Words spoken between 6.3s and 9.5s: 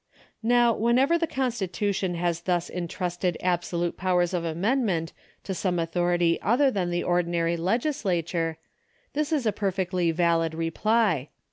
other than the ordinary legislature, this is